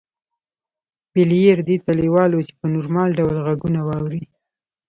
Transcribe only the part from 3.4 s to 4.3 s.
غږونه واوري